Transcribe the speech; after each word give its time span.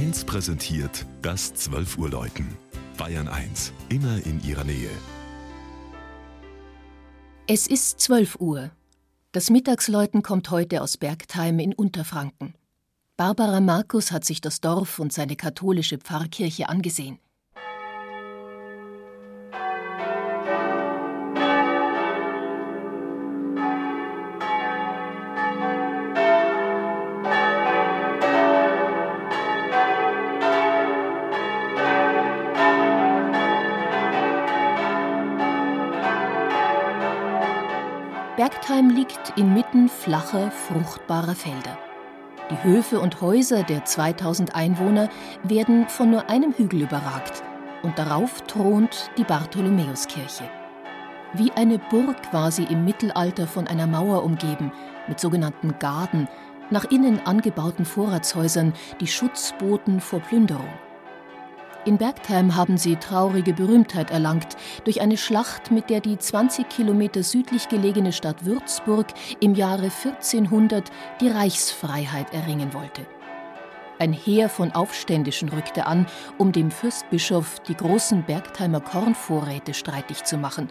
1 0.00 0.24
präsentiert 0.24 1.04
das 1.20 1.52
12 1.52 1.98
Uhr 1.98 2.08
Läuten. 2.08 2.56
Bayern 2.96 3.28
1, 3.28 3.74
immer 3.90 4.24
in 4.24 4.42
ihrer 4.42 4.64
Nähe. 4.64 4.88
Es 7.46 7.66
ist 7.66 8.00
12 8.00 8.36
Uhr. 8.40 8.70
Das 9.32 9.50
Mittagsläuten 9.50 10.22
kommt 10.22 10.50
heute 10.50 10.80
aus 10.80 10.96
Bergtheim 10.96 11.58
in 11.58 11.74
Unterfranken. 11.74 12.54
Barbara 13.18 13.60
Markus 13.60 14.10
hat 14.10 14.24
sich 14.24 14.40
das 14.40 14.62
Dorf 14.62 15.00
und 15.00 15.12
seine 15.12 15.36
katholische 15.36 15.98
Pfarrkirche 15.98 16.70
angesehen. 16.70 17.18
Bergtheim 38.40 38.88
liegt 38.88 39.36
inmitten 39.36 39.90
flacher, 39.90 40.50
fruchtbarer 40.50 41.34
Felder. 41.34 41.76
Die 42.50 42.64
Höfe 42.64 42.98
und 42.98 43.20
Häuser 43.20 43.64
der 43.64 43.84
2000 43.84 44.54
Einwohner 44.54 45.10
werden 45.42 45.86
von 45.88 46.10
nur 46.10 46.30
einem 46.30 46.54
Hügel 46.54 46.80
überragt 46.80 47.42
und 47.82 47.98
darauf 47.98 48.40
thront 48.46 49.10
die 49.18 49.24
Bartholomäuskirche. 49.24 50.44
Wie 51.34 51.52
eine 51.52 51.78
Burg 51.78 52.32
war 52.32 52.50
sie 52.50 52.64
im 52.64 52.86
Mittelalter 52.86 53.46
von 53.46 53.66
einer 53.66 53.86
Mauer 53.86 54.24
umgeben, 54.24 54.72
mit 55.06 55.20
sogenannten 55.20 55.78
Garden, 55.78 56.26
nach 56.70 56.84
innen 56.84 57.20
angebauten 57.26 57.84
Vorratshäusern, 57.84 58.72
die 59.02 59.06
Schutz 59.06 59.52
boten 59.58 60.00
vor 60.00 60.20
Plünderung. 60.20 60.72
In 61.86 61.96
Bergtheim 61.96 62.56
haben 62.56 62.76
sie 62.76 62.96
traurige 62.96 63.54
Berühmtheit 63.54 64.10
erlangt 64.10 64.58
durch 64.84 65.00
eine 65.00 65.16
Schlacht, 65.16 65.70
mit 65.70 65.88
der 65.88 66.00
die 66.00 66.18
20 66.18 66.68
Kilometer 66.68 67.22
südlich 67.22 67.70
gelegene 67.70 68.12
Stadt 68.12 68.44
Würzburg 68.44 69.06
im 69.40 69.54
Jahre 69.54 69.84
1400 69.84 70.90
die 71.22 71.28
Reichsfreiheit 71.28 72.34
erringen 72.34 72.74
wollte. 72.74 73.06
Ein 73.98 74.12
Heer 74.12 74.50
von 74.50 74.72
Aufständischen 74.72 75.48
rückte 75.48 75.86
an, 75.86 76.06
um 76.36 76.52
dem 76.52 76.70
Fürstbischof 76.70 77.60
die 77.60 77.76
großen 77.76 78.24
Bergheimer 78.24 78.80
Kornvorräte 78.80 79.72
streitig 79.72 80.24
zu 80.24 80.36
machen, 80.36 80.68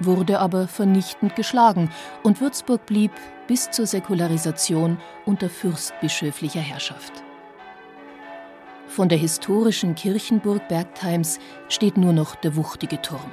wurde 0.00 0.40
aber 0.40 0.68
vernichtend 0.68 1.36
geschlagen 1.36 1.90
und 2.22 2.40
Würzburg 2.40 2.86
blieb 2.86 3.12
bis 3.46 3.70
zur 3.70 3.86
Säkularisation 3.86 4.98
unter 5.26 5.50
fürstbischöflicher 5.50 6.60
Herrschaft. 6.60 7.25
Von 8.96 9.10
der 9.10 9.18
historischen 9.18 9.94
Kirchenburg 9.94 10.68
Bergtheims 10.68 11.38
steht 11.68 11.98
nur 11.98 12.14
noch 12.14 12.34
der 12.34 12.56
wuchtige 12.56 13.02
Turm. 13.02 13.30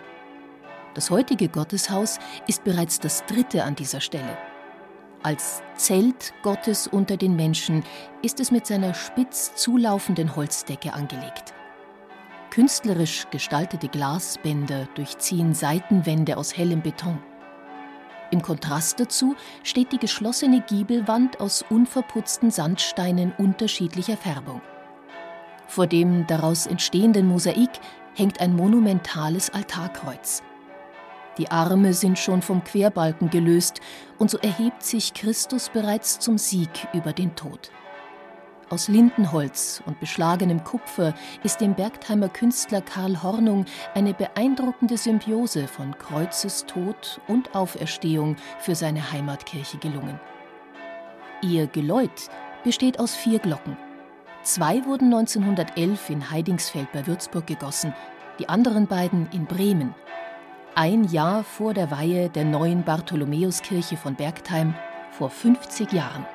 Das 0.94 1.10
heutige 1.10 1.48
Gotteshaus 1.48 2.20
ist 2.48 2.66
bereits 2.66 3.00
das 3.00 3.24
dritte 3.28 3.64
an 3.64 3.74
dieser 3.74 4.02
Stelle. 4.02 4.38
Als 5.22 5.64
Zelt 5.78 6.34
Gottes 6.44 6.88
unter 6.88 7.16
den 7.16 7.38
Menschen 7.38 7.86
ist 8.22 8.42
es 8.42 8.52
mit 8.52 8.68
seiner 8.68 8.94
spitz 8.94 9.56
zulaufenden 9.56 10.36
Holzdecke 10.36 10.94
angelegt. 10.94 11.54
Künstlerisch 12.50 13.28
gestaltete 13.32 13.88
Glasbänder 13.88 14.90
durchziehen 14.96 15.54
Seitenwände 15.54 16.36
aus 16.36 16.58
hellem 16.58 16.82
Beton. 16.82 17.20
Im 18.32 18.42
Kontrast 18.42 19.00
dazu 19.00 19.38
steht 19.64 19.94
die 19.94 20.00
geschlossene 20.00 20.60
Giebelwand 20.60 21.40
aus 21.40 21.64
unverputzten 21.70 22.52
Sandsteinen 22.52 23.32
unterschiedlicher 23.38 24.18
Färbung. 24.18 24.62
Vor 25.74 25.88
dem 25.88 26.28
daraus 26.28 26.68
entstehenden 26.68 27.26
Mosaik 27.26 27.72
hängt 28.14 28.40
ein 28.40 28.56
monumentales 28.56 29.50
Altarkreuz. 29.50 30.44
Die 31.40 31.50
Arme 31.50 31.96
sind 31.96 32.20
schon 32.20 32.44
vom 32.44 32.64
Querbalken 32.64 33.32
gelöst, 33.32 33.82
und 34.20 34.30
so 34.30 34.38
erhebt 34.38 34.84
sich 34.84 35.16
Christus 35.16 35.70
bereits 35.70 36.20
zum 36.20 36.38
Sieg 36.38 36.70
über 36.94 37.12
den 37.12 37.36
Tod. 37.36 37.72
Aus 38.70 38.88
Lindenholz 38.88 39.82
und 39.88 40.00
beschlagenem 40.00 40.64
Kupfer 40.64 41.16
ist 41.42 41.60
dem 41.60 41.74
Bergheimer 41.74 42.30
Künstler 42.30 42.82
Karl 42.82 43.24
Hornung 43.24 43.66
eine 43.96 44.14
beeindruckende 44.14 44.96
Symbiose 44.96 45.68
von 45.68 45.98
Kreuzestod 45.98 47.20
und 47.28 47.56
Auferstehung 47.56 48.36
für 48.60 48.76
seine 48.76 49.12
Heimatkirche 49.12 49.80
gelungen. 49.80 50.20
Ihr 51.42 51.66
Geläut 51.66 52.30
besteht 52.64 53.00
aus 53.00 53.16
vier 53.16 53.40
Glocken. 53.40 53.76
Zwei 54.44 54.84
wurden 54.84 55.14
1911 55.14 56.10
in 56.10 56.30
Heidingsfeld 56.30 56.92
bei 56.92 57.08
Würzburg 57.08 57.48
gegossen, 57.48 57.94
die 58.40 58.50
anderen 58.50 58.88
beiden 58.88 59.30
in 59.32 59.46
Bremen. 59.46 59.96
Ein 60.76 61.06
Jahr 61.06 61.46
vor 61.46 61.74
der 61.74 61.92
Weihe 61.92 62.30
der 62.30 62.44
neuen 62.44 62.84
Bartholomäuskirche 62.84 63.96
von 63.96 64.16
Bergtheim 64.16 64.76
vor 65.12 65.30
50 65.30 65.94
Jahren. 65.94 66.26